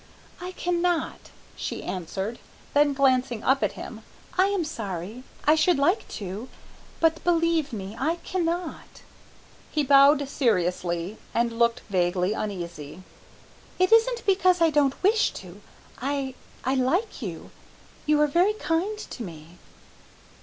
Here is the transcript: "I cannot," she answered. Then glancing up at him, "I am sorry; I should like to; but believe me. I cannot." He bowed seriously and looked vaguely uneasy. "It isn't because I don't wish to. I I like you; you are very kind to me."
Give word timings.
"I 0.39 0.53
cannot," 0.53 1.29
she 1.55 1.83
answered. 1.83 2.39
Then 2.73 2.91
glancing 2.93 3.43
up 3.43 3.61
at 3.61 3.73
him, 3.73 4.01
"I 4.35 4.47
am 4.47 4.65
sorry; 4.65 5.23
I 5.45 5.53
should 5.53 5.77
like 5.77 6.07
to; 6.17 6.49
but 6.99 7.23
believe 7.23 7.71
me. 7.71 7.95
I 7.99 8.15
cannot." 8.25 9.03
He 9.69 9.83
bowed 9.83 10.27
seriously 10.27 11.17
and 11.35 11.59
looked 11.59 11.81
vaguely 11.87 12.33
uneasy. 12.33 13.03
"It 13.77 13.91
isn't 13.91 14.25
because 14.25 14.59
I 14.59 14.71
don't 14.71 15.03
wish 15.03 15.33
to. 15.33 15.61
I 16.01 16.33
I 16.65 16.73
like 16.73 17.21
you; 17.21 17.51
you 18.07 18.19
are 18.21 18.27
very 18.27 18.53
kind 18.53 18.97
to 18.97 19.21
me." 19.21 19.59